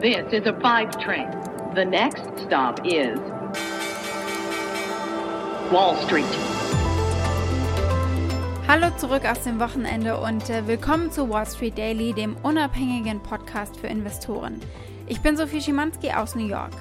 This 0.00 0.32
is 0.32 0.46
a 0.46 0.58
five 0.62 0.98
train. 0.98 1.28
The 1.74 1.84
next 1.84 2.22
stop 2.46 2.80
is 2.86 3.18
Wall 5.70 5.94
Street. 6.06 6.24
Hallo 8.66 8.88
zurück 8.96 9.26
aus 9.30 9.42
dem 9.42 9.60
Wochenende 9.60 10.16
und 10.18 10.48
äh, 10.48 10.66
willkommen 10.66 11.12
zu 11.12 11.28
Wall 11.28 11.44
Street 11.44 11.76
Daily, 11.76 12.14
dem 12.14 12.34
unabhängigen 12.42 13.22
Podcast 13.22 13.76
für 13.76 13.88
Investoren. 13.88 14.58
Ich 15.06 15.20
bin 15.20 15.36
Sophie 15.36 15.60
Schimanski 15.60 16.12
aus 16.12 16.34
New 16.34 16.46
York. 16.46 16.72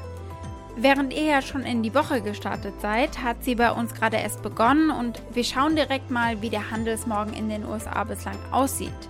Während 0.77 1.13
ihr 1.13 1.25
ja 1.25 1.41
schon 1.41 1.63
in 1.63 1.83
die 1.83 1.93
Woche 1.93 2.21
gestartet 2.21 2.79
seid, 2.79 3.21
hat 3.21 3.43
sie 3.43 3.55
bei 3.55 3.71
uns 3.71 3.93
gerade 3.93 4.15
erst 4.15 4.43
begonnen 4.43 4.91
und 4.91 5.21
wir 5.33 5.43
schauen 5.43 5.75
direkt 5.75 6.09
mal, 6.09 6.41
wie 6.41 6.49
der 6.49 6.71
Handelsmorgen 6.71 7.33
in 7.33 7.49
den 7.49 7.65
USA 7.65 8.01
bislang 8.05 8.37
aussieht. 8.53 9.09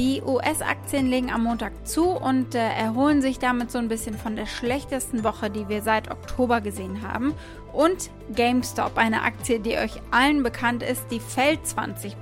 Die 0.00 0.22
US-Aktien 0.22 1.10
legen 1.10 1.30
am 1.30 1.44
Montag 1.44 1.86
zu 1.86 2.08
und 2.08 2.54
äh, 2.54 2.70
erholen 2.70 3.20
sich 3.20 3.38
damit 3.38 3.70
so 3.70 3.76
ein 3.76 3.88
bisschen 3.88 4.16
von 4.16 4.34
der 4.34 4.46
schlechtesten 4.46 5.24
Woche, 5.24 5.50
die 5.50 5.68
wir 5.68 5.82
seit 5.82 6.10
Oktober 6.10 6.62
gesehen 6.62 7.02
haben. 7.06 7.34
Und 7.74 8.08
GameStop, 8.34 8.96
eine 8.96 9.20
Aktie, 9.20 9.60
die 9.60 9.76
euch 9.76 10.00
allen 10.10 10.42
bekannt 10.42 10.82
ist, 10.82 11.04
die 11.10 11.20
fällt 11.20 11.60
20%. 11.66 12.14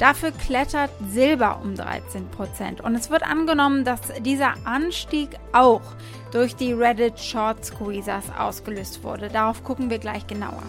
Dafür 0.00 0.32
klettert 0.32 0.90
Silber 1.12 1.60
um 1.62 1.74
13%. 1.74 2.82
Und 2.82 2.96
es 2.96 3.08
wird 3.08 3.22
angenommen, 3.22 3.84
dass 3.84 4.00
dieser 4.24 4.54
Anstieg 4.64 5.28
auch 5.52 5.82
durch 6.32 6.56
die 6.56 6.72
Reddit 6.72 7.20
Short 7.20 7.64
Squeezers 7.64 8.24
ausgelöst 8.36 9.04
wurde. 9.04 9.28
Darauf 9.28 9.62
gucken 9.62 9.90
wir 9.90 10.00
gleich 10.00 10.26
genauer. 10.26 10.64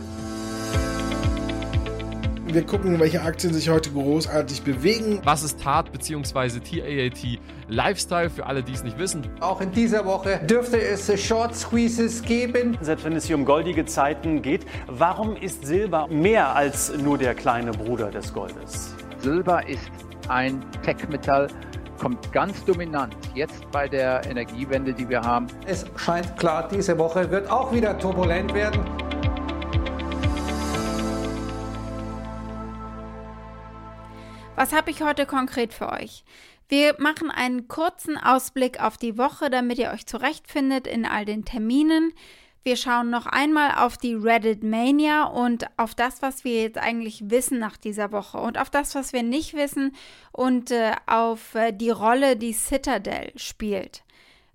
Wir 2.55 2.65
gucken, 2.65 2.97
welche 3.01 3.21
Aktien 3.21 3.53
sich 3.53 3.67
heute 3.67 3.91
großartig 3.91 4.61
bewegen. 4.61 5.19
Was 5.25 5.43
ist 5.43 5.59
TAT 5.59 5.91
bzw. 5.91 6.61
TAAT 6.61 7.37
Lifestyle 7.67 8.29
für 8.29 8.45
alle, 8.45 8.63
die 8.63 8.71
es 8.71 8.81
nicht 8.81 8.97
wissen? 8.97 9.27
Auch 9.41 9.59
in 9.59 9.73
dieser 9.73 10.05
Woche 10.05 10.39
dürfte 10.49 10.79
es 10.79 11.11
Short 11.21 11.53
Squeezes 11.53 12.21
geben. 12.21 12.77
Selbst 12.79 13.03
wenn 13.03 13.12
es 13.12 13.25
hier 13.25 13.35
um 13.35 13.43
goldige 13.43 13.84
Zeiten 13.84 14.41
geht, 14.41 14.65
warum 14.87 15.35
ist 15.35 15.65
Silber 15.65 16.07
mehr 16.07 16.55
als 16.55 16.95
nur 16.97 17.17
der 17.17 17.35
kleine 17.35 17.71
Bruder 17.71 18.09
des 18.09 18.34
Goldes? 18.34 18.95
Silber 19.19 19.67
ist 19.67 19.91
ein 20.29 20.63
Tech-Metall, 20.81 21.49
kommt 21.99 22.31
ganz 22.31 22.63
dominant 22.63 23.17
jetzt 23.34 23.69
bei 23.71 23.90
der 23.90 24.25
Energiewende, 24.29 24.93
die 24.93 25.09
wir 25.09 25.19
haben. 25.19 25.47
Es 25.65 25.85
scheint 25.97 26.37
klar, 26.37 26.69
diese 26.69 26.97
Woche 26.97 27.29
wird 27.29 27.51
auch 27.51 27.73
wieder 27.73 27.99
turbulent 27.99 28.53
werden. 28.53 28.79
Was 34.55 34.71
habe 34.71 34.89
ich 34.89 35.01
heute 35.01 35.25
konkret 35.25 35.73
für 35.73 35.91
euch? 35.91 36.23
Wir 36.70 36.95
machen 36.98 37.29
einen 37.29 37.67
kurzen 37.67 38.17
Ausblick 38.17 38.81
auf 38.81 38.97
die 38.97 39.17
Woche, 39.17 39.49
damit 39.49 39.77
ihr 39.77 39.91
euch 39.91 40.05
zurechtfindet 40.05 40.87
in 40.87 41.05
all 41.05 41.25
den 41.25 41.43
Terminen. 41.43 42.13
Wir 42.63 42.77
schauen 42.77 43.09
noch 43.09 43.25
einmal 43.25 43.75
auf 43.75 43.97
die 43.97 44.13
Reddit 44.13 44.63
Mania 44.63 45.25
und 45.25 45.65
auf 45.75 45.93
das, 45.93 46.21
was 46.21 46.45
wir 46.45 46.62
jetzt 46.62 46.77
eigentlich 46.77 47.29
wissen 47.29 47.59
nach 47.59 47.75
dieser 47.75 48.13
Woche 48.13 48.37
und 48.37 48.57
auf 48.57 48.70
das, 48.70 48.95
was 48.95 49.12
wir 49.12 49.23
nicht 49.23 49.55
wissen 49.55 49.93
und 50.31 50.71
äh, 50.71 50.93
auf 51.05 51.53
äh, 51.53 51.73
die 51.73 51.90
Rolle, 51.90 52.37
die 52.37 52.53
Citadel 52.53 53.34
spielt. 53.35 54.04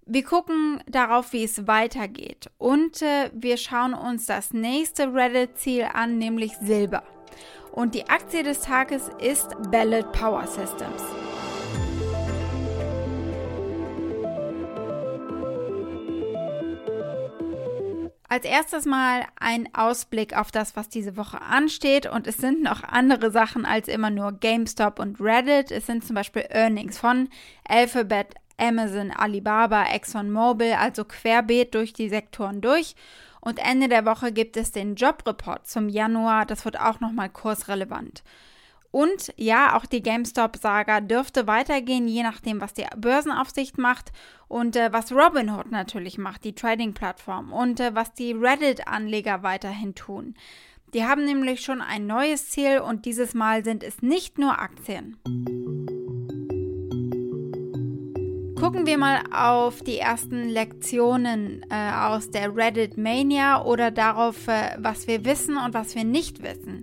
Wir 0.06 0.24
gucken 0.24 0.82
darauf, 0.88 1.32
wie 1.32 1.44
es 1.44 1.66
weitergeht 1.66 2.50
und 2.58 3.02
äh, 3.02 3.30
wir 3.34 3.56
schauen 3.56 3.94
uns 3.94 4.26
das 4.26 4.52
nächste 4.52 5.12
Reddit-Ziel 5.12 5.88
an, 5.92 6.18
nämlich 6.18 6.56
Silber. 6.56 7.02
Und 7.72 7.94
die 7.94 8.08
Aktie 8.08 8.42
des 8.42 8.60
Tages 8.60 9.10
ist 9.20 9.50
Ballot 9.70 10.10
Power 10.12 10.46
Systems. 10.46 11.02
Als 18.28 18.44
erstes 18.44 18.86
mal 18.86 19.24
ein 19.40 19.68
Ausblick 19.74 20.36
auf 20.36 20.52
das, 20.52 20.76
was 20.76 20.88
diese 20.88 21.16
Woche 21.16 21.42
ansteht. 21.42 22.06
Und 22.06 22.28
es 22.28 22.36
sind 22.36 22.62
noch 22.62 22.84
andere 22.84 23.32
Sachen 23.32 23.66
als 23.66 23.88
immer 23.88 24.08
nur 24.08 24.32
GameStop 24.32 25.00
und 25.00 25.20
Reddit. 25.20 25.72
Es 25.72 25.86
sind 25.86 26.04
zum 26.04 26.14
Beispiel 26.14 26.46
Earnings 26.48 26.96
von 26.96 27.28
Alphabet, 27.66 28.34
Amazon, 28.60 29.10
Alibaba, 29.10 29.84
ExxonMobil, 29.84 30.75
also 30.75 31.04
querbeet 31.04 31.75
durch 31.75 31.93
die 31.93 32.09
Sektoren 32.09 32.60
durch. 32.60 32.94
Und 33.41 33.59
Ende 33.59 33.88
der 33.88 34.04
Woche 34.04 34.32
gibt 34.32 34.56
es 34.56 34.71
den 34.71 34.97
Jobreport 34.97 35.66
zum 35.66 35.88
Januar. 35.88 36.44
Das 36.44 36.65
wird 36.65 36.78
auch 36.78 37.00
nochmal 37.00 37.31
kursrelevant. 37.31 38.22
Und 38.91 39.32
ja, 39.37 39.76
auch 39.76 39.87
die 39.87 40.03
GameStop-Saga 40.03 41.00
dürfte 41.00 41.47
weitergehen, 41.47 42.09
je 42.09 42.25
nachdem, 42.25 42.60
was 42.60 42.75
die 42.75 42.87
Börsenaufsicht 42.97 43.78
macht 43.78 44.10
und 44.49 44.75
äh, 44.75 44.93
was 44.93 45.12
Robinhood 45.12 45.70
natürlich 45.70 46.19
macht, 46.19 46.43
die 46.43 46.54
Trading-Plattform, 46.56 47.53
und 47.53 47.78
äh, 47.78 47.94
was 47.94 48.12
die 48.15 48.32
Reddit-Anleger 48.32 49.44
weiterhin 49.44 49.94
tun. 49.94 50.34
Die 50.93 51.04
haben 51.04 51.25
nämlich 51.25 51.60
schon 51.60 51.81
ein 51.81 52.09
neues 52.09 52.50
Ziel 52.50 52.81
und 52.81 53.04
dieses 53.04 53.32
Mal 53.32 53.65
sind 53.65 53.84
es 53.84 54.03
nicht 54.03 54.38
nur 54.38 54.59
Aktien. 54.59 55.16
Gucken 58.60 58.84
wir 58.84 58.98
mal 58.98 59.22
auf 59.32 59.81
die 59.81 59.97
ersten 59.97 60.47
Lektionen 60.50 61.65
äh, 61.71 61.93
aus 61.93 62.28
der 62.28 62.54
Reddit 62.54 62.98
Mania 62.98 63.65
oder 63.65 63.91
darauf, 63.91 64.48
äh, 64.48 64.76
was 64.76 65.06
wir 65.06 65.25
wissen 65.25 65.56
und 65.56 65.72
was 65.72 65.94
wir 65.94 66.04
nicht 66.04 66.43
wissen. 66.43 66.82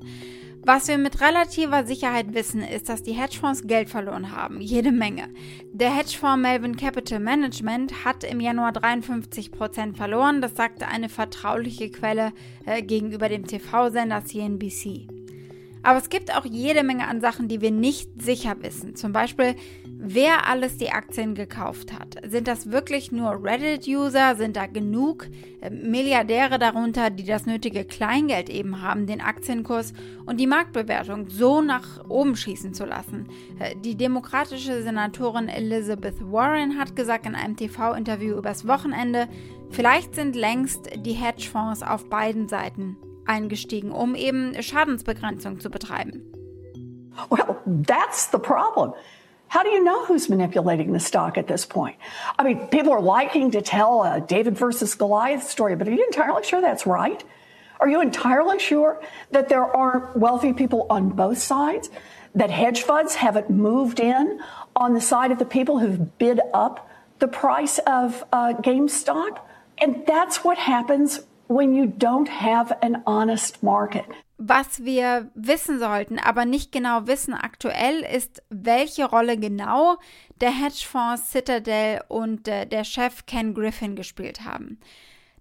Was 0.63 0.87
wir 0.87 0.97
mit 0.97 1.21
relativer 1.21 1.85
Sicherheit 1.85 2.33
wissen, 2.33 2.63
ist, 2.63 2.89
dass 2.89 3.03
die 3.03 3.13
Hedgefonds 3.13 3.67
Geld 3.67 3.89
verloren 3.89 4.31
haben, 4.31 4.59
jede 4.59 4.91
Menge. 4.91 5.29
Der 5.71 5.95
Hedgefonds 5.95 6.41
Melvin 6.41 6.77
Capital 6.77 7.19
Management 7.19 8.03
hat 8.03 8.23
im 8.23 8.39
Januar 8.39 8.71
53% 8.71 9.95
verloren, 9.95 10.41
das 10.41 10.55
sagte 10.55 10.87
eine 10.87 11.09
vertrauliche 11.09 11.91
Quelle 11.91 12.33
äh, 12.65 12.81
gegenüber 12.81 13.29
dem 13.29 13.45
TV-Sender 13.45 14.25
CNBC. 14.25 15.16
Aber 15.83 15.99
es 15.99 16.09
gibt 16.09 16.35
auch 16.35 16.45
jede 16.45 16.83
Menge 16.83 17.07
an 17.07 17.21
Sachen, 17.21 17.47
die 17.47 17.61
wir 17.61 17.71
nicht 17.71 18.21
sicher 18.21 18.55
wissen. 18.61 18.95
Zum 18.95 19.13
Beispiel, 19.13 19.55
wer 19.85 20.47
alles 20.47 20.77
die 20.77 20.91
Aktien 20.91 21.35
gekauft 21.35 21.93
hat. 21.93 22.15
Sind 22.27 22.47
das 22.47 22.71
wirklich 22.71 23.11
nur 23.11 23.43
Reddit-User? 23.43 24.35
Sind 24.35 24.55
da 24.55 24.67
genug 24.67 25.27
äh, 25.61 25.69
Milliardäre 25.69 26.59
darunter, 26.59 27.09
die 27.09 27.23
das 27.23 27.45
nötige 27.45 27.85
Kleingeld 27.85 28.49
eben 28.49 28.81
haben, 28.81 29.07
den 29.07 29.21
Aktienkurs 29.21 29.93
und 30.25 30.39
die 30.39 30.47
Marktbewertung 30.47 31.29
so 31.29 31.61
nach 31.61 32.07
oben 32.09 32.35
schießen 32.35 32.73
zu 32.73 32.85
lassen? 32.85 33.27
Äh, 33.59 33.75
die 33.83 33.95
demokratische 33.95 34.81
Senatorin 34.83 35.49
Elizabeth 35.49 36.19
Warren 36.21 36.77
hat 36.77 36.95
gesagt 36.95 37.25
in 37.25 37.35
einem 37.35 37.55
TV-Interview 37.55 38.37
übers 38.37 38.67
Wochenende, 38.67 39.27
vielleicht 39.69 40.15
sind 40.15 40.35
längst 40.35 40.89
die 40.97 41.13
Hedgefonds 41.13 41.83
auf 41.83 42.09
beiden 42.09 42.47
Seiten 42.47 42.97
eingestiegen, 43.27 43.91
um 43.91 44.15
eben 44.15 44.61
Schadensbegrenzung 44.61 45.59
zu 45.59 45.69
betreiben. 45.69 46.23
Well, 47.29 47.61
that's 47.65 48.27
the 48.27 48.39
problem. 48.39 48.93
How 49.49 49.63
do 49.63 49.69
you 49.69 49.83
know 49.83 50.05
who's 50.05 50.29
manipulating 50.29 50.91
the 50.91 50.99
stock 50.99 51.37
at 51.37 51.47
this 51.47 51.65
point? 51.65 51.95
I 52.37 52.43
mean, 52.43 52.67
people 52.67 52.91
are 52.91 53.01
liking 53.01 53.51
to 53.51 53.61
tell 53.61 54.03
a 54.03 54.19
David 54.19 54.57
versus 54.57 54.93
Goliath 54.93 55.43
story, 55.43 55.75
but 55.75 55.87
are 55.87 55.91
you 55.91 56.05
entirely 56.05 56.43
sure 56.43 56.61
that's 56.61 56.85
right? 56.85 57.23
Are 57.79 57.87
you 57.87 58.01
entirely 58.01 58.59
sure 58.59 59.01
that 59.31 59.49
there 59.49 59.63
aren't 59.63 60.17
wealthy 60.17 60.51
people 60.51 60.85
on 60.89 61.09
both 61.09 61.37
sides? 61.37 61.89
That 62.35 62.49
hedge 62.49 62.83
funds 62.83 63.15
haven't 63.15 63.49
moved 63.49 63.99
in 63.99 64.39
on 64.75 64.93
the 64.93 65.01
side 65.01 65.31
of 65.31 65.39
the 65.39 65.45
people 65.45 65.79
who've 65.79 66.17
bid 66.17 66.41
up 66.53 66.89
the 67.19 67.27
price 67.27 67.79
of 67.79 68.23
uh, 68.33 68.53
GameStop? 68.53 69.39
And 69.79 70.03
that's 70.05 70.43
what 70.43 70.57
happens 70.57 71.21
when 71.47 71.73
you 71.73 71.85
don't 71.85 72.29
have 72.29 72.75
an 72.81 73.03
honest 73.05 73.63
market. 73.63 74.05
Was 74.37 74.83
wir 74.85 75.31
wissen 75.33 75.79
sollten, 75.79 76.19
aber 76.19 76.45
nicht 76.45 76.71
genau 76.71 77.07
wissen 77.07 77.33
aktuell, 77.33 78.01
ist, 78.01 78.43
welche 78.49 79.05
Rolle 79.05 79.37
genau 79.37 79.97
der 80.41 80.51
Hedgefonds 80.51 81.31
Citadel 81.31 82.01
und 82.07 82.47
äh, 82.47 82.67
der 82.67 82.83
Chef 82.83 83.25
Ken 83.25 83.55
Griffin 83.55 83.95
gespielt 83.95 84.45
haben. 84.45 84.79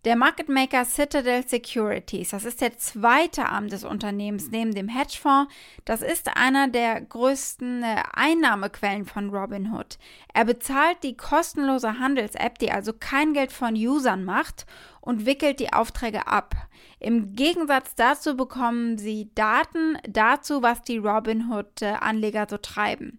Der 0.07 0.15
Market 0.15 0.49
Maker 0.49 0.85
Citadel 0.85 1.45
Securities, 1.49 2.29
das 2.29 2.45
ist 2.45 2.61
der 2.61 2.79
zweite 2.79 3.47
Arm 3.47 3.67
des 3.67 3.83
Unternehmens 3.83 4.53
neben 4.53 4.73
dem 4.73 4.87
Hedgefonds. 4.87 5.53
Das 5.85 6.01
ist 6.01 6.37
einer 6.37 6.69
der 6.69 7.01
größten 7.01 7.83
äh, 7.83 8.05
Einnahmequellen 8.13 9.05
von 9.05 9.31
Robinhood. 9.31 9.99
Er 10.33 10.45
bezahlt 10.45 10.99
die 11.03 11.17
kostenlose 11.17 11.99
Handels-App, 11.99 12.61
die 12.61 12.71
also 12.71 12.93
kein 12.93 13.33
Geld 13.33 13.51
von 13.51 13.75
Usern 13.75 14.25
macht 14.25 14.65
und 15.01 15.27
wickelt 15.27 15.59
die 15.59 15.73
Aufträge 15.73 16.29
ab. 16.29 16.55
Im 17.01 17.33
Gegensatz 17.35 17.97
dazu 17.97 18.37
bekommen 18.37 18.99
sie 18.99 19.33
Daten 19.35 19.99
dazu, 20.09 20.63
was 20.63 20.83
die 20.83 20.99
Robinhood-Anleger 20.99 22.47
so 22.49 22.59
treiben. 22.59 23.19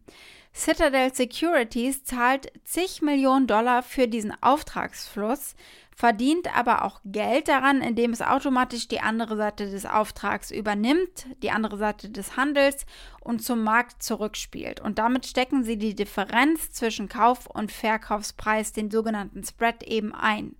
Citadel 0.58 1.14
Securities 1.14 2.04
zahlt 2.04 2.52
zig 2.64 3.04
Millionen 3.04 3.46
Dollar 3.46 3.84
für 3.84 4.08
diesen 4.08 4.34
Auftragsfluss, 4.42 5.56
verdient 5.98 6.56
aber 6.56 6.86
auch 6.86 7.02
Geld 7.06 7.48
daran, 7.48 7.82
indem 7.82 8.12
es 8.12 8.22
automatisch 8.22 8.88
die 8.88 9.00
andere 9.00 9.36
Seite 9.36 9.68
des 9.68 9.88
Auftrags 9.88 10.52
übernimmt, 10.52 11.26
die 11.42 11.50
andere 11.50 11.76
Seite 11.80 12.12
des 12.12 12.38
Handels 12.38 12.86
und 13.20 13.44
zum 13.44 13.64
Markt 13.64 14.04
zurückspielt. 14.04 14.80
Und 14.80 15.00
damit 15.00 15.26
stecken 15.26 15.64
sie 15.64 15.76
die 15.76 15.96
Differenz 15.96 16.70
zwischen 16.70 17.10
Kauf- 17.10 17.48
und 17.48 17.72
Verkaufspreis, 17.72 18.74
den 18.74 18.92
sogenannten 18.92 19.44
Spread, 19.44 19.82
eben 19.82 20.14
ein. 20.14 20.56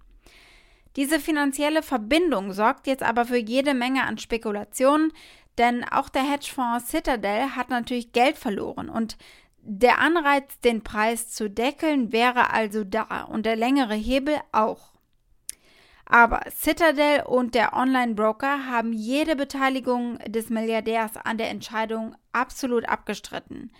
Diese 0.96 1.20
finanzielle 1.20 1.84
Verbindung 1.84 2.52
sorgt 2.52 2.88
jetzt 2.88 3.04
aber 3.04 3.26
für 3.26 3.38
jede 3.38 3.76
Menge 3.76 4.06
an 4.06 4.18
Spekulationen, 4.18 5.14
denn 5.60 5.84
auch 5.84 6.10
der 6.10 6.24
Hedgefonds 6.24 6.90
Citadel 6.90 7.56
hat 7.56 7.70
natürlich 7.70 8.12
Geld 8.12 8.40
verloren 8.40 8.90
und 8.90 9.18
der 9.62 10.00
Anreiz, 10.00 10.60
den 10.62 10.82
Preis 10.82 11.30
zu 11.30 11.48
deckeln, 11.48 12.12
wäre 12.12 12.52
also 12.52 12.84
da 12.84 13.26
und 13.26 13.46
der 13.46 13.56
längere 13.56 13.94
Hebel 13.94 14.38
auch. 14.52 14.97
Aber 16.10 16.42
Citadel 16.50 17.24
und 17.26 17.54
der 17.54 17.74
Online-Broker 17.74 18.66
haben 18.66 18.94
jede 18.94 19.36
Beteiligung 19.36 20.20
des 20.20 20.50
Milliardärs 20.50 21.18
an 21.18 21.38
der 21.38 21.50
Entscheidung 21.50 22.16
absolut 22.32 22.88
abgestritten. 22.88 23.72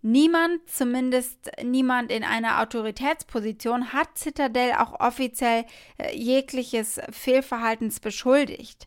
Niemand, 0.00 0.70
zumindest 0.70 1.50
niemand 1.62 2.10
in 2.10 2.24
einer 2.24 2.62
Autoritätsposition, 2.62 3.92
hat 3.92 4.16
Citadel 4.16 4.72
auch 4.72 5.00
offiziell 5.00 5.64
äh, 5.98 6.16
jegliches 6.16 7.00
Fehlverhaltens 7.10 8.00
beschuldigt. 8.00 8.86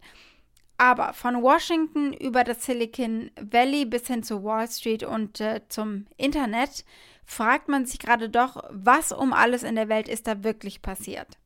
Aber 0.78 1.14
von 1.14 1.44
Washington 1.44 2.14
über 2.14 2.44
das 2.44 2.66
Silicon 2.66 3.30
Valley 3.40 3.86
bis 3.86 4.08
hin 4.08 4.24
zu 4.24 4.44
Wall 4.44 4.68
Street 4.68 5.04
und 5.04 5.42
äh, 5.42 5.62
zum 5.68 6.08
Internet 6.18 6.86
fragt 7.26 7.68
man 7.68 7.86
sich 7.86 8.00
gerade 8.00 8.30
doch, 8.30 8.64
was 8.72 9.12
um 9.12 9.34
alles 9.34 9.64
in 9.64 9.76
der 9.76 9.90
Welt 9.90 10.08
ist 10.08 10.26
da 10.26 10.44
wirklich 10.44 10.82
passiert. 10.82 11.38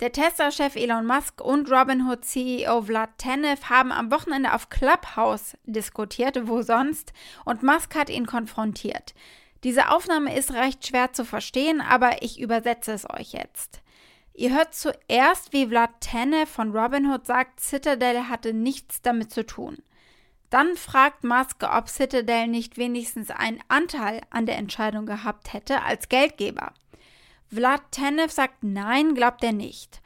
Der 0.00 0.12
Tesla-Chef 0.12 0.76
Elon 0.76 1.06
Musk 1.06 1.40
und 1.40 1.68
Robinhood-CEO 1.68 2.82
Vlad 2.82 3.18
Tenev 3.18 3.68
haben 3.68 3.90
am 3.90 4.12
Wochenende 4.12 4.54
auf 4.54 4.70
Clubhouse 4.70 5.56
diskutiert, 5.64 6.46
wo 6.46 6.62
sonst, 6.62 7.12
und 7.44 7.64
Musk 7.64 7.96
hat 7.96 8.08
ihn 8.08 8.24
konfrontiert. 8.24 9.12
Diese 9.64 9.90
Aufnahme 9.90 10.36
ist 10.36 10.52
recht 10.52 10.86
schwer 10.86 11.12
zu 11.12 11.24
verstehen, 11.24 11.80
aber 11.80 12.22
ich 12.22 12.38
übersetze 12.38 12.92
es 12.92 13.10
euch 13.10 13.32
jetzt. 13.32 13.82
Ihr 14.34 14.54
hört 14.54 14.72
zuerst, 14.72 15.52
wie 15.52 15.66
Vlad 15.66 16.00
Tenev 16.00 16.48
von 16.48 16.70
Robinhood 16.70 17.26
sagt, 17.26 17.58
Citadel 17.58 18.28
hatte 18.28 18.54
nichts 18.54 19.02
damit 19.02 19.32
zu 19.32 19.44
tun. 19.44 19.78
Dann 20.48 20.76
fragt 20.76 21.24
Musk, 21.24 21.64
ob 21.64 21.88
Citadel 21.88 22.46
nicht 22.46 22.78
wenigstens 22.78 23.32
einen 23.32 23.60
Anteil 23.66 24.20
an 24.30 24.46
der 24.46 24.58
Entscheidung 24.58 25.06
gehabt 25.06 25.52
hätte 25.52 25.82
als 25.82 26.08
Geldgeber. 26.08 26.72
Vlad 27.52 27.80
Tenev 27.90 28.30
sagt 28.30 28.62
nein, 28.62 29.14
glaubt 29.14 29.42
er 29.42 29.52
nicht. 29.52 30.00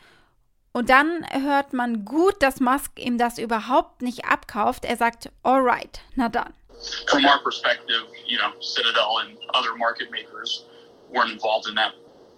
Und 0.72 0.88
dann 0.88 1.26
hört 1.30 1.72
man 1.72 2.04
gut, 2.04 2.42
dass 2.42 2.60
Musk 2.60 2.98
ihm 2.98 3.18
das 3.18 3.38
überhaupt 3.38 4.00
nicht 4.00 4.24
abkauft. 4.24 4.84
Er 4.84 4.96
sagt, 4.96 5.30
alright, 5.42 6.00
na 6.14 6.28
dann. 6.28 6.54
From 7.08 7.24
our 7.24 7.38
perspective, 7.42 8.06
you 8.26 8.38
know, 8.38 8.50
Citadel 8.60 9.18
and 9.20 9.38
other 9.54 9.76
market 9.76 10.10
makers 10.10 10.64
weren't 11.12 11.30
involved 11.30 11.68
in 11.68 11.74
that. 11.74 11.92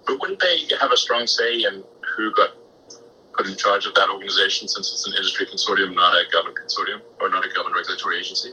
But 0.07 0.21
wouldn't 0.21 0.41
they 0.41 0.67
have 0.81 0.93
a 0.93 0.97
strong 0.97 1.27
say 1.27 1.63
in 1.63 1.83
who 2.17 2.33
got 2.33 2.51
put 3.33 3.47
in 3.47 3.57
charge 3.57 3.87
of 3.87 3.95
that 3.95 4.11
organization 4.11 4.69
since 4.69 4.93
it's 4.93 5.07
an 5.07 5.15
industry 5.15 5.47
consortium, 5.47 5.95
not 5.95 6.13
a 6.13 6.25
government 6.31 6.59
consortium, 6.59 7.01
or 7.21 7.31
not 7.31 7.45
a 7.45 7.49
government 7.55 7.77
regulatory 7.77 8.19
agency? 8.19 8.51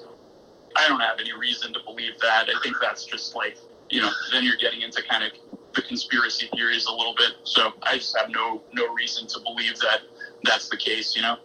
I 0.77 0.88
don't 0.88 1.01
have 1.01 1.19
any 1.19 1.33
reason 1.33 1.74
to 1.74 1.80
believe 1.86 2.18
that. 2.21 2.47
I 2.47 2.59
think 2.62 2.77
that's 2.80 3.06
just 3.06 3.36
like, 3.36 3.57
you 3.89 4.01
know, 4.01 4.12
then 4.31 4.44
you're 4.44 4.57
getting 4.57 4.81
into 4.81 5.01
kind 5.04 5.24
of 5.24 5.31
the 5.73 5.81
conspiracy 5.81 6.47
theories 6.53 6.85
a 6.85 6.91
little 6.91 7.15
bit. 7.15 7.33
So 7.44 7.73
I 7.83 7.97
just 7.97 8.18
have 8.18 8.29
no 8.29 8.62
no 8.73 8.94
reason 8.94 9.27
to 9.27 9.39
believe 9.39 9.77
that 9.79 10.01
that's 10.44 10.69
the 10.69 10.77
case, 10.77 11.15
you 11.15 11.21
know. 11.21 11.38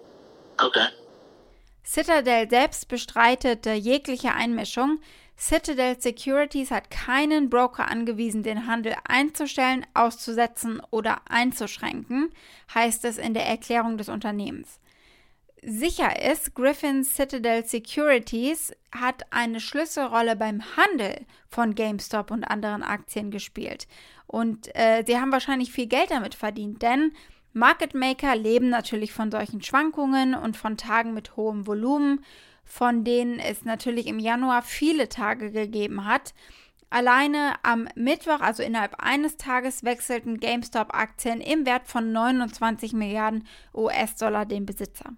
Okay. 0.61 0.89
Citadel 1.85 2.49
selbst 2.51 2.89
bestreitet 2.89 3.67
jegliche 3.67 4.35
Einmischung. 4.35 5.01
Citadel 5.39 6.01
Securities 6.01 6.71
hat 6.71 6.91
keinen 6.91 7.51
Broker 7.51 7.89
angewiesen, 7.89 8.43
den 8.43 8.67
Handel 8.67 8.97
einzustellen, 9.07 9.87
auszusetzen 9.93 10.81
oder 10.91 11.21
einzuschränken, 11.29 12.33
heißt 12.75 13.05
es 13.05 13.19
in 13.19 13.35
der 13.35 13.47
Erklärung 13.47 13.99
des 13.99 14.09
Unternehmens. 14.09 14.81
Sicher 15.63 16.23
ist, 16.23 16.55
Griffin 16.55 17.05
Citadel 17.05 17.67
Securities 17.67 18.73
hat 18.93 19.25
eine 19.31 19.61
Schlüsselrolle 19.61 20.37
beim 20.37 20.63
Handel 20.77 21.27
von 21.49 21.75
GameStop 21.75 22.31
und 22.31 22.45
anderen 22.45 22.83
Aktien 22.83 23.31
gespielt. 23.31 23.87
Und 24.27 24.75
äh, 24.75 25.05
sie 25.07 25.19
haben 25.19 25.33
wahrscheinlich 25.33 25.73
viel 25.73 25.87
Geld 25.87 26.11
damit 26.11 26.35
verdient, 26.35 26.83
denn 26.83 27.13
Market 27.53 27.95
Maker 27.95 28.37
leben 28.37 28.69
natürlich 28.69 29.13
von 29.13 29.31
solchen 29.31 29.63
Schwankungen 29.63 30.35
und 30.35 30.57
von 30.57 30.77
Tagen 30.77 31.15
mit 31.15 31.37
hohem 31.37 31.67
Volumen, 31.67 32.23
von 32.65 33.03
denen 33.03 33.39
es 33.39 33.65
natürlich 33.65 34.07
im 34.09 34.19
Januar 34.19 34.61
viele 34.61 35.09
Tage 35.09 35.51
gegeben 35.51 36.05
hat. 36.05 36.35
Alleine 36.91 37.55
am 37.63 37.89
Mittwoch, 37.95 38.41
also 38.41 38.63
innerhalb 38.63 38.97
eines 39.03 39.37
Tages, 39.37 39.85
wechselten 39.85 40.39
GameStop-Aktien 40.39 41.41
im 41.41 41.67
Wert 41.67 41.89
von 41.89 42.13
29 42.13 42.93
Milliarden 42.93 43.47
US-Dollar 43.75 44.47
den 44.47 44.67
Besitzer. 44.67 45.13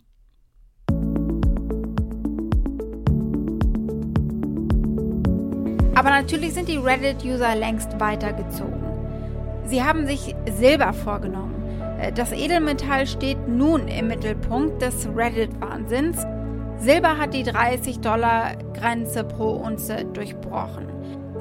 Aber 5.95 6.11
natürlich 6.11 6.55
sind 6.55 6.69
die 6.69 6.77
Reddit-User 6.77 7.57
längst 7.57 7.99
weitergezogen. 7.99 8.88
Sie 9.69 9.83
haben 9.83 10.07
sich 10.07 10.35
Silber 10.51 10.95
vorgenommen. 10.95 11.83
Äh, 12.01 12.13
das 12.13 12.33
Edelmetall 12.33 13.07
steht 13.07 13.49
nun 13.49 13.87
im 13.87 14.09
Mittelpunkt 14.09 14.81
des 14.81 15.07
Reddit-Wahnsinns. 15.15 16.25
Silber 16.79 17.19
hat 17.19 17.35
die 17.35 17.45
30-Dollar-Grenze 17.45 19.25
pro 19.25 19.51
Unze 19.51 20.07
durchbrochen. 20.07 20.87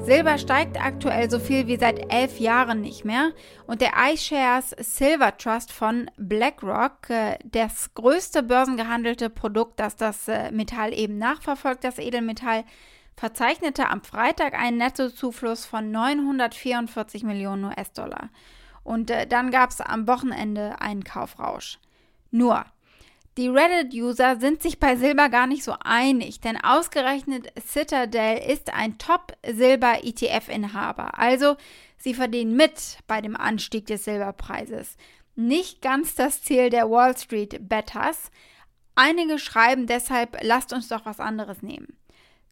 Silber 0.04 0.36
steigt 0.36 0.78
aktuell 0.80 1.30
so 1.30 1.38
viel 1.38 1.66
wie 1.66 1.76
seit 1.76 2.12
elf 2.12 2.38
Jahren 2.38 2.82
nicht 2.82 3.04
mehr 3.04 3.32
und 3.66 3.80
der 3.80 3.92
iShares 4.12 4.70
Silver 4.78 5.36
Trust 5.36 5.72
von 5.72 6.10
BlackRock, 6.18 7.08
äh, 7.08 7.38
das 7.44 7.94
größte 7.94 8.42
börsengehandelte 8.42 9.30
Produkt, 9.30 9.80
das 9.80 9.96
das 9.96 10.28
äh, 10.28 10.50
Metall 10.50 10.92
eben 10.92 11.16
nachverfolgt, 11.16 11.82
das 11.82 11.98
Edelmetall, 11.98 12.64
verzeichnete 13.18 13.88
am 13.88 14.02
Freitag 14.02 14.54
einen 14.54 14.78
Nettozufluss 14.78 15.66
von 15.66 15.90
944 15.90 17.24
Millionen 17.24 17.64
US-Dollar. 17.64 18.30
Und 18.84 19.10
äh, 19.10 19.26
dann 19.26 19.50
gab 19.50 19.70
es 19.70 19.80
am 19.80 20.06
Wochenende 20.06 20.80
einen 20.80 21.02
Kaufrausch. 21.02 21.80
Nur, 22.30 22.64
die 23.36 23.48
Reddit-User 23.48 24.38
sind 24.40 24.62
sich 24.62 24.78
bei 24.80 24.96
Silber 24.96 25.28
gar 25.28 25.48
nicht 25.48 25.64
so 25.64 25.74
einig, 25.80 26.40
denn 26.40 26.56
ausgerechnet 26.56 27.52
Citadel 27.60 28.38
ist 28.38 28.72
ein 28.72 28.96
Top-Silber-ETF-Inhaber. 28.98 31.18
Also 31.18 31.56
sie 31.96 32.14
verdienen 32.14 32.54
mit 32.56 32.98
bei 33.06 33.20
dem 33.20 33.36
Anstieg 33.36 33.84
des 33.86 34.04
Silberpreises. 34.04 34.96
Nicht 35.34 35.82
ganz 35.82 36.14
das 36.14 36.42
Ziel 36.42 36.70
der 36.70 36.88
Wall 36.90 37.14
Street 37.16 37.68
Betters. 37.68 38.30
Einige 38.94 39.38
schreiben 39.38 39.86
deshalb, 39.86 40.38
lasst 40.42 40.72
uns 40.72 40.88
doch 40.88 41.04
was 41.04 41.20
anderes 41.20 41.60
nehmen. 41.62 41.98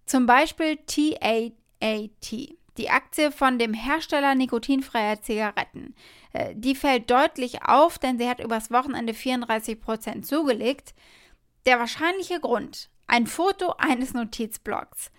Zum 0.06 0.26
Beispiel 0.26 0.76
TAAT, 0.86 2.56
die 2.78 2.90
Aktie 2.90 3.32
von 3.32 3.58
dem 3.58 3.74
Hersteller 3.74 4.34
nikotinfreier 4.34 5.20
Zigaretten. 5.20 5.94
Äh, 6.32 6.54
die 6.54 6.74
fällt 6.74 7.10
deutlich 7.10 7.64
auf, 7.64 7.98
denn 7.98 8.18
sie 8.18 8.28
hat 8.28 8.40
übers 8.40 8.70
Wochenende 8.70 9.12
34% 9.12 10.22
zugelegt. 10.22 10.94
Der 11.66 11.80
wahrscheinliche 11.80 12.38
Grund, 12.38 12.88
ein 13.08 13.26
Foto 13.26 13.74
eines 13.78 14.14
Notizblocks. 14.14 15.10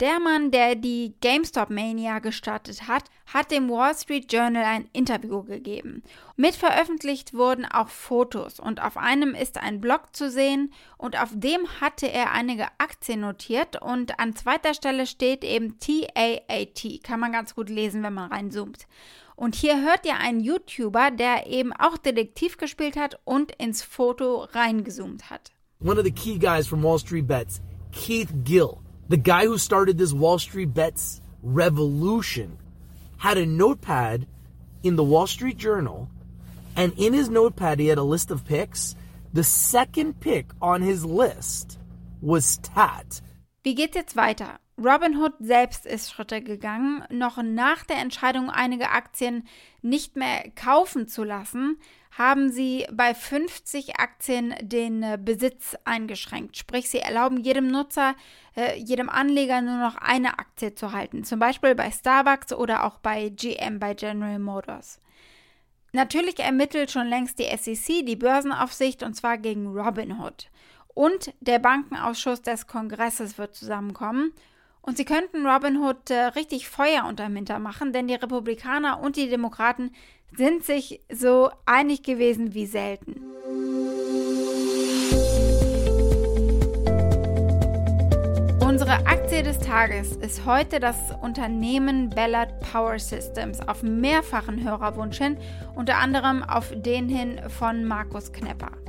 Der 0.00 0.20
Mann, 0.20 0.50
der 0.50 0.74
die 0.74 1.14
GameStop 1.22 1.70
Mania 1.70 2.18
gestartet 2.18 2.86
hat, 2.86 3.04
hat 3.32 3.50
dem 3.50 3.70
Wall 3.70 3.94
Street 3.94 4.30
Journal 4.30 4.62
ein 4.62 4.90
Interview 4.92 5.42
gegeben. 5.42 6.02
Mit 6.36 6.54
veröffentlicht 6.54 7.32
wurden 7.32 7.64
auch 7.64 7.88
Fotos 7.88 8.60
und 8.60 8.82
auf 8.82 8.98
einem 8.98 9.34
ist 9.34 9.56
ein 9.56 9.80
Blog 9.80 10.14
zu 10.14 10.30
sehen 10.30 10.70
und 10.98 11.18
auf 11.18 11.30
dem 11.32 11.80
hatte 11.80 12.12
er 12.12 12.32
einige 12.32 12.66
Aktien 12.76 13.20
notiert 13.20 13.80
und 13.80 14.20
an 14.20 14.36
zweiter 14.36 14.74
Stelle 14.74 15.06
steht 15.06 15.42
eben 15.42 15.78
TAAT. 15.78 17.02
Kann 17.02 17.20
man 17.20 17.32
ganz 17.32 17.54
gut 17.54 17.70
lesen, 17.70 18.02
wenn 18.02 18.12
man 18.14 18.30
reinzoomt. 18.30 18.86
Und 19.34 19.54
hier 19.54 19.80
hört 19.80 20.04
ihr 20.04 20.18
einen 20.18 20.40
YouTuber, 20.40 21.10
der 21.10 21.46
eben 21.46 21.72
auch 21.72 21.96
Detektiv 21.96 22.58
gespielt 22.58 22.96
hat 22.96 23.18
und 23.24 23.52
ins 23.52 23.82
Foto 23.82 24.44
reingezoomt 24.44 25.30
hat. 25.30 25.52
One 25.80 25.98
of 25.98 26.04
the 26.04 26.12
key 26.12 26.38
guys 26.38 26.66
from 26.66 26.82
Wall 26.82 26.98
Street 26.98 27.26
Bets, 27.26 27.62
Keith 27.92 28.28
Gill. 28.44 28.85
The 29.08 29.16
guy 29.16 29.44
who 29.44 29.58
started 29.58 29.98
this 29.98 30.12
Wall 30.12 30.38
Street 30.38 30.74
bets 30.74 31.20
revolution 31.42 32.58
had 33.18 33.38
a 33.38 33.46
notepad 33.46 34.26
in 34.82 34.96
the 34.96 35.04
Wall 35.04 35.26
Street 35.26 35.56
Journal, 35.56 36.08
and 36.76 36.92
in 36.96 37.12
his 37.12 37.28
notepad, 37.28 37.78
he 37.78 37.86
had 37.86 37.98
a 37.98 38.02
list 38.02 38.30
of 38.30 38.44
picks. 38.44 38.94
The 39.32 39.44
second 39.44 40.20
pick 40.20 40.50
on 40.60 40.82
his 40.82 41.04
list 41.04 41.78
was 42.20 42.58
TAT. 42.58 43.20
Wie 43.66 43.74
geht's 43.74 43.96
jetzt 43.96 44.14
weiter? 44.14 44.60
Robinhood 44.78 45.32
selbst 45.40 45.86
ist 45.86 46.12
Schritte 46.12 46.40
gegangen, 46.40 47.02
noch 47.10 47.42
nach 47.42 47.82
der 47.82 47.96
Entscheidung, 47.96 48.48
einige 48.48 48.90
Aktien 48.90 49.44
nicht 49.82 50.14
mehr 50.14 50.52
kaufen 50.54 51.08
zu 51.08 51.24
lassen, 51.24 51.76
haben 52.16 52.52
sie 52.52 52.86
bei 52.92 53.12
50 53.12 53.98
Aktien 53.98 54.54
den 54.62 55.02
äh, 55.02 55.18
Besitz 55.20 55.76
eingeschränkt. 55.84 56.56
Sprich, 56.56 56.88
sie 56.88 57.00
erlauben 57.00 57.38
jedem 57.38 57.66
Nutzer, 57.66 58.14
äh, 58.54 58.78
jedem 58.78 59.08
Anleger 59.08 59.60
nur 59.62 59.78
noch 59.78 59.96
eine 59.96 60.38
Aktie 60.38 60.76
zu 60.76 60.92
halten. 60.92 61.24
Zum 61.24 61.40
Beispiel 61.40 61.74
bei 61.74 61.90
Starbucks 61.90 62.52
oder 62.52 62.84
auch 62.84 62.98
bei 62.98 63.30
GM, 63.30 63.80
bei 63.80 63.94
General 63.94 64.38
Motors. 64.38 65.00
Natürlich 65.90 66.38
ermittelt 66.38 66.92
schon 66.92 67.08
längst 67.08 67.40
die 67.40 67.48
SEC, 67.56 68.06
die 68.06 68.14
Börsenaufsicht, 68.14 69.02
und 69.02 69.14
zwar 69.14 69.38
gegen 69.38 69.66
Robinhood. 69.66 70.50
Und 70.96 71.34
der 71.40 71.58
Bankenausschuss 71.58 72.40
des 72.40 72.66
Kongresses 72.66 73.36
wird 73.36 73.54
zusammenkommen. 73.54 74.32
Und 74.80 74.96
sie 74.96 75.04
könnten 75.04 75.46
Robinhood 75.46 76.10
äh, 76.10 76.28
richtig 76.28 76.70
Feuer 76.70 77.04
unterm 77.06 77.36
Hinter 77.36 77.58
machen, 77.58 77.92
denn 77.92 78.08
die 78.08 78.14
Republikaner 78.14 79.00
und 79.00 79.16
die 79.16 79.28
Demokraten 79.28 79.90
sind 80.34 80.64
sich 80.64 81.02
so 81.12 81.50
einig 81.66 82.02
gewesen 82.02 82.54
wie 82.54 82.64
selten. 82.64 83.20
Unsere 88.66 89.06
Aktie 89.06 89.42
des 89.42 89.58
Tages 89.58 90.16
ist 90.16 90.46
heute 90.46 90.80
das 90.80 90.96
Unternehmen 91.20 92.08
Ballard 92.08 92.58
Power 92.60 92.98
Systems 92.98 93.60
auf 93.60 93.82
mehrfachen 93.82 94.64
Hörerwunsch 94.64 95.18
hin, 95.18 95.36
unter 95.74 95.98
anderem 95.98 96.42
auf 96.42 96.72
den 96.74 97.10
hin 97.10 97.38
von 97.50 97.84
Markus 97.84 98.32
Knepper. 98.32 98.85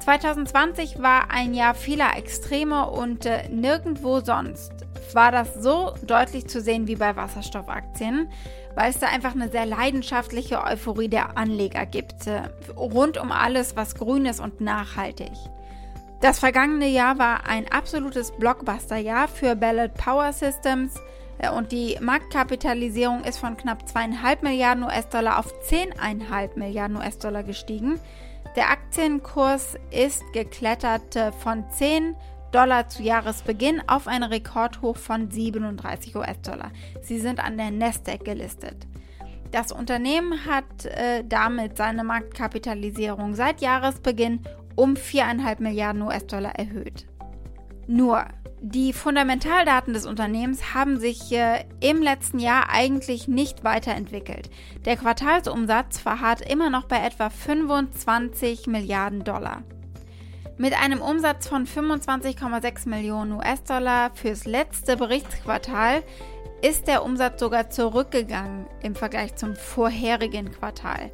2020 0.00 1.00
war 1.02 1.30
ein 1.30 1.54
Jahr 1.54 1.74
vieler 1.74 2.16
Extreme 2.16 2.90
und 2.90 3.26
äh, 3.26 3.48
nirgendwo 3.48 4.20
sonst 4.20 4.72
war 5.12 5.32
das 5.32 5.54
so 5.54 5.94
deutlich 6.06 6.46
zu 6.48 6.60
sehen 6.60 6.86
wie 6.86 6.96
bei 6.96 7.16
Wasserstoffaktien 7.16 8.28
weil 8.74 8.90
es 8.90 8.98
da 8.98 9.08
einfach 9.08 9.34
eine 9.34 9.48
sehr 9.48 9.66
leidenschaftliche 9.66 10.62
Euphorie 10.62 11.08
der 11.08 11.36
Anleger 11.36 11.86
gibt, 11.86 12.26
äh, 12.26 12.42
rund 12.76 13.18
um 13.18 13.32
alles, 13.32 13.76
was 13.76 13.94
grün 13.94 14.26
ist 14.26 14.40
und 14.40 14.60
nachhaltig. 14.60 15.32
Das 16.20 16.38
vergangene 16.38 16.88
Jahr 16.88 17.18
war 17.18 17.46
ein 17.48 17.70
absolutes 17.70 18.32
Blockbuster-Jahr 18.32 19.28
für 19.28 19.56
Ballard 19.56 19.94
Power 19.94 20.32
Systems 20.32 20.94
äh, 21.38 21.50
und 21.50 21.72
die 21.72 21.98
Marktkapitalisierung 22.00 23.24
ist 23.24 23.38
von 23.38 23.56
knapp 23.56 23.84
2,5 23.84 24.42
Milliarden 24.42 24.84
US-Dollar 24.84 25.38
auf 25.38 25.52
10,5 25.68 26.58
Milliarden 26.58 26.96
US-Dollar 26.96 27.42
gestiegen. 27.42 27.98
Der 28.56 28.70
Aktienkurs 28.70 29.76
ist 29.90 30.22
geklettert 30.32 31.16
äh, 31.16 31.32
von 31.32 31.64
10 31.70 32.16
Dollar 32.52 32.88
zu 32.88 33.02
Jahresbeginn 33.02 33.80
auf 33.86 34.08
ein 34.08 34.24
Rekordhoch 34.24 34.96
von 34.96 35.30
37 35.30 36.16
US-Dollar. 36.16 36.72
Sie 37.00 37.20
sind 37.20 37.38
an 37.38 37.56
der 37.56 37.70
Nasdaq 37.70 38.24
gelistet. 38.24 38.88
Das 39.52 39.72
Unternehmen 39.72 40.46
hat 40.46 40.84
äh, 40.86 41.24
damit 41.24 41.76
seine 41.76 42.04
Marktkapitalisierung 42.04 43.34
seit 43.34 43.60
Jahresbeginn 43.60 44.40
um 44.76 44.94
4,5 44.94 45.62
Milliarden 45.62 46.02
US-Dollar 46.02 46.56
erhöht. 46.56 47.06
Nur, 47.86 48.24
die 48.62 48.92
Fundamentaldaten 48.92 49.94
des 49.94 50.06
Unternehmens 50.06 50.74
haben 50.74 51.00
sich 51.00 51.32
im 51.80 52.02
letzten 52.02 52.38
Jahr 52.38 52.68
eigentlich 52.70 53.26
nicht 53.26 53.64
weiterentwickelt. 53.64 54.50
Der 54.84 54.96
Quartalsumsatz 54.96 55.98
verharrt 55.98 56.42
immer 56.42 56.68
noch 56.68 56.84
bei 56.84 56.98
etwa 56.98 57.30
25 57.30 58.66
Milliarden 58.66 59.24
Dollar. 59.24 59.62
Mit 60.58 60.74
einem 60.78 61.00
Umsatz 61.00 61.48
von 61.48 61.66
25,6 61.66 62.86
Millionen 62.86 63.32
US-Dollar 63.32 64.10
fürs 64.14 64.44
letzte 64.44 64.98
Berichtsquartal 64.98 66.02
ist 66.60 66.86
der 66.86 67.02
Umsatz 67.02 67.40
sogar 67.40 67.70
zurückgegangen 67.70 68.66
im 68.82 68.94
Vergleich 68.94 69.36
zum 69.36 69.56
vorherigen 69.56 70.52
Quartal. 70.52 71.10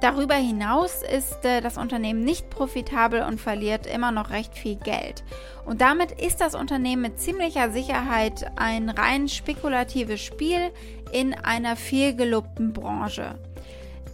Darüber 0.00 0.34
hinaus 0.34 1.02
ist 1.02 1.44
äh, 1.44 1.60
das 1.62 1.78
Unternehmen 1.78 2.22
nicht 2.22 2.50
profitabel 2.50 3.22
und 3.22 3.40
verliert 3.40 3.86
immer 3.86 4.12
noch 4.12 4.30
recht 4.30 4.54
viel 4.54 4.76
Geld. 4.76 5.24
Und 5.64 5.80
damit 5.80 6.12
ist 6.12 6.40
das 6.40 6.54
Unternehmen 6.54 7.02
mit 7.02 7.18
ziemlicher 7.18 7.70
Sicherheit 7.70 8.50
ein 8.56 8.90
rein 8.90 9.28
spekulatives 9.28 10.20
Spiel 10.20 10.70
in 11.12 11.32
einer 11.34 11.76
vielgelobten 11.76 12.72
Branche. 12.74 13.38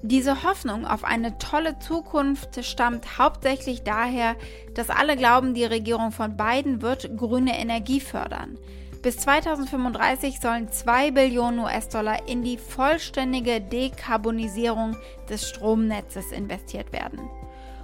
Diese 0.05 0.43
Hoffnung 0.43 0.85
auf 0.85 1.05
eine 1.05 1.39
tolle 1.39 1.79
Zukunft 1.79 2.65
stammt 2.65 3.19
hauptsächlich 3.19 3.83
daher, 3.83 4.35
dass 4.75 4.91
alle 4.91 5.17
glauben, 5.17 5.55
die 5.55 5.65
Regierung 5.65 6.11
von 6.11 6.37
Biden 6.37 6.83
wird 6.83 7.17
grüne 7.17 7.59
Energie 7.59 8.01
fördern. 8.01 8.59
Bis 9.03 9.17
2035 9.17 10.39
sollen 10.39 10.71
2 10.71 11.11
Billionen 11.11 11.59
US-Dollar 11.59 12.29
in 12.29 12.45
die 12.45 12.57
vollständige 12.57 13.61
Dekarbonisierung 13.61 14.97
des 15.29 15.49
Stromnetzes 15.49 16.31
investiert 16.31 16.93
werden. 16.93 17.19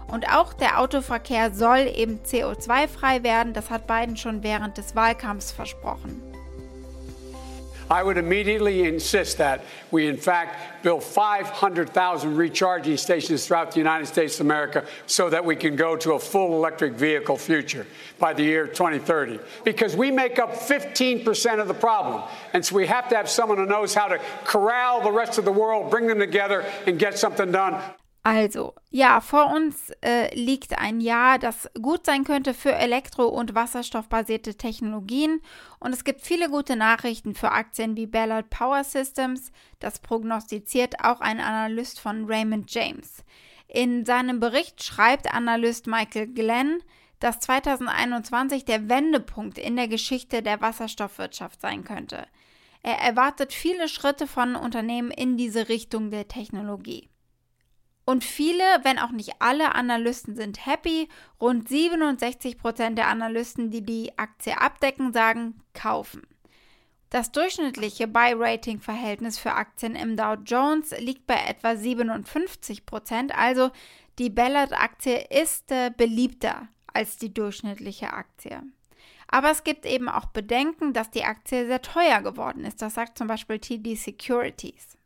Und 0.06 0.32
auch 0.32 0.52
der 0.52 0.78
Autoverkehr 0.78 1.52
soll 1.52 1.90
eben 1.92 2.20
CO2-frei 2.20 3.25
werden, 3.25 3.52
das 3.52 3.68
hat 3.68 3.88
Biden 3.88 4.16
schon 4.16 4.44
während 4.44 4.78
des 4.78 4.94
Wahlkampfs 4.94 5.50
versprochen. 5.50 6.22
I 7.90 8.02
would 8.02 8.18
immediately 8.18 8.85
insist 8.85 9.38
that 9.38 9.64
we, 9.90 10.09
in 10.09 10.18
fact, 10.18 10.83
build 10.83 11.02
500,000 11.02 12.37
recharging 12.37 12.99
stations 12.99 13.47
throughout 13.47 13.71
the 13.71 13.78
United 13.78 14.07
States 14.07 14.35
of 14.38 14.47
America 14.47 14.85
so 15.07 15.30
that 15.30 15.45
we 15.45 15.57
can 15.57 15.75
go 15.75 15.97
to 15.97 16.12
a 16.12 16.18
full 16.18 16.54
electric 16.54 16.92
vehicle 16.92 17.38
future 17.38 17.87
by 18.18 18.35
the 18.35 18.42
year 18.42 18.66
2030. 18.66 19.40
Because 19.64 19.97
we 19.97 20.11
make 20.11 20.38
up 20.38 20.52
15% 20.52 21.61
of 21.61 21.68
the 21.68 21.75
problem. 21.75 22.23
And 22.52 22.64
so 22.64 22.76
we 22.76 22.87
have 22.87 23.09
to 23.09 23.16
have 23.16 23.30
someone 23.30 23.57
who 23.57 23.66
knows 23.66 23.95
how 23.95 24.09
to 24.09 24.21
corral 24.45 25.00
the 25.00 25.12
rest 25.12 25.38
of 25.38 25.47
the 25.47 25.52
world, 25.52 25.90
bring 25.90 26.07
them 26.07 26.18
together, 26.18 26.64
and 26.87 26.99
get 26.99 27.18
something 27.18 27.50
done. 27.50 27.83
Also, 28.22 28.75
ja, 28.90 29.20
vor 29.20 29.54
uns 29.54 29.90
äh, 30.02 30.34
liegt 30.34 30.78
ein 30.78 31.00
Jahr, 31.00 31.38
das 31.38 31.70
gut 31.80 32.04
sein 32.04 32.25
könnte 32.25 32.52
für 32.52 32.75
elektro- 32.75 33.28
und 33.28 33.54
wasserstoffbasierte 33.54 34.56
Technologien. 34.56 35.40
Und 35.78 35.94
es 35.94 36.04
gibt 36.04 36.22
viele 36.22 36.50
gute 36.50 36.76
Nachrichten 36.76 37.34
für 37.34 37.52
Aktien 37.52 37.96
wie 37.96 38.06
Ballard 38.06 38.50
Power 38.50 38.84
Systems. 38.84 39.52
Das 39.78 40.00
prognostiziert 40.00 41.02
auch 41.02 41.20
ein 41.20 41.40
Analyst 41.40 42.00
von 42.00 42.26
Raymond 42.26 42.70
James. 42.72 43.25
In 43.68 44.04
seinem 44.04 44.40
Bericht 44.40 44.82
schreibt 44.82 45.32
Analyst 45.32 45.87
Michael 45.87 46.26
Glenn, 46.26 46.82
dass 47.20 47.40
2021 47.40 48.64
der 48.64 48.88
Wendepunkt 48.88 49.58
in 49.58 49.76
der 49.76 49.88
Geschichte 49.88 50.42
der 50.42 50.60
Wasserstoffwirtschaft 50.60 51.60
sein 51.60 51.84
könnte. 51.84 52.26
Er 52.82 52.98
erwartet 52.98 53.52
viele 53.52 53.88
Schritte 53.88 54.26
von 54.26 54.54
Unternehmen 54.56 55.10
in 55.10 55.37
diese 55.37 55.68
Richtung 55.68 56.10
der 56.10 56.28
Technologie. 56.28 57.08
Und 58.08 58.24
viele, 58.24 58.64
wenn 58.84 58.98
auch 58.98 59.10
nicht 59.10 59.34
alle 59.38 59.74
Analysten 59.74 60.34
sind 60.34 60.64
happy. 60.64 61.10
Rund 61.42 61.68
67 61.68 62.56
Prozent 62.56 62.96
der 62.96 63.08
Analysten, 63.08 63.70
die 63.70 63.82
die 63.82 64.16
Aktie 64.16 64.58
abdecken, 64.58 65.12
sagen 65.12 65.60
kaufen. 65.74 66.22
Das 67.10 67.32
durchschnittliche 67.32 68.08
Buy-Rating-Verhältnis 68.08 69.38
für 69.38 69.52
Aktien 69.52 69.94
im 69.94 70.16
Dow 70.16 70.36
Jones 70.42 70.98
liegt 70.98 71.26
bei 71.26 71.36
etwa 71.48 71.76
57 71.76 72.86
Prozent, 72.86 73.36
also 73.36 73.70
die 74.18 74.30
Ballard-Aktie 74.30 75.26
ist 75.28 75.70
äh, 75.70 75.90
beliebter 75.94 76.66
als 76.90 77.18
die 77.18 77.34
durchschnittliche 77.34 78.14
Aktie. 78.14 78.62
Aber 79.26 79.50
es 79.50 79.64
gibt 79.64 79.84
eben 79.84 80.08
auch 80.08 80.24
Bedenken, 80.24 80.94
dass 80.94 81.10
die 81.10 81.24
Aktie 81.24 81.66
sehr 81.66 81.82
teuer 81.82 82.22
geworden 82.22 82.64
ist. 82.64 82.80
Das 82.80 82.94
sagt 82.94 83.18
zum 83.18 83.26
Beispiel 83.26 83.58
TD 83.58 83.96
Securities. 83.96 84.98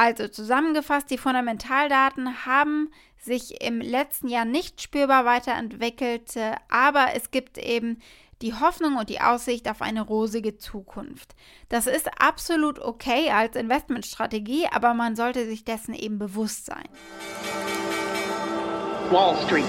Also 0.00 0.28
zusammengefasst, 0.28 1.10
die 1.10 1.18
Fundamentaldaten 1.18 2.46
haben 2.46 2.90
sich 3.18 3.60
im 3.62 3.82
letzten 3.82 4.28
Jahr 4.28 4.46
nicht 4.46 4.80
spürbar 4.80 5.26
weiterentwickelt, 5.26 6.36
äh, 6.36 6.54
aber 6.70 7.08
es 7.14 7.30
gibt 7.30 7.58
eben 7.58 8.00
die 8.40 8.54
Hoffnung 8.54 8.96
und 8.96 9.10
die 9.10 9.20
Aussicht 9.20 9.68
auf 9.68 9.82
eine 9.82 10.00
rosige 10.00 10.56
Zukunft. 10.56 11.34
Das 11.68 11.86
ist 11.86 12.08
absolut 12.18 12.78
okay 12.78 13.30
als 13.30 13.56
Investmentstrategie, 13.56 14.68
aber 14.72 14.94
man 14.94 15.16
sollte 15.16 15.44
sich 15.44 15.66
dessen 15.66 15.92
eben 15.92 16.18
bewusst 16.18 16.64
sein. 16.64 16.88
Wall 19.10 19.36
Street. 19.44 19.66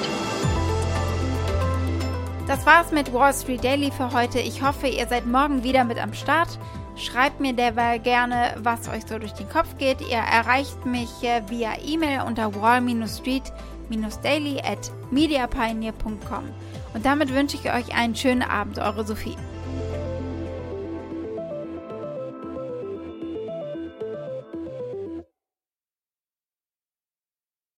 Das 2.48 2.66
war's 2.66 2.94
mit 2.94 3.12
Wall 3.12 3.34
Street 3.34 3.66
Daily 3.66 3.92
für 3.92 4.14
heute. 4.14 4.40
Ich 4.40 4.62
hoffe, 4.62 4.88
ihr 4.88 5.08
seid 5.08 5.26
morgen 5.26 5.66
wieder 5.66 5.84
mit 5.84 5.98
am 5.98 6.14
Start. 6.14 6.58
Schreibt 6.96 7.40
mir 7.40 7.54
derweil 7.54 8.00
gerne, 8.00 8.56
was 8.58 8.90
euch 8.90 9.06
so 9.08 9.18
durch 9.18 9.32
den 9.34 9.50
Kopf 9.50 9.78
geht. 9.78 10.02
Ihr 10.02 10.18
erreicht 10.18 10.86
mich 10.86 11.24
äh, 11.24 11.42
via 11.48 11.72
E-Mail 11.84 12.22
unter 12.28 12.54
wall-street-daily 12.54 14.60
at 14.60 14.92
mediapioneer.com. 15.12 16.44
Und 16.94 17.06
damit 17.06 17.34
wünsche 17.34 17.56
ich 17.58 17.74
euch 17.74 17.96
einen 17.96 18.16
schönen 18.16 18.44
Abend, 18.44 18.78
eure 18.78 19.06
Sophie. 19.06 19.38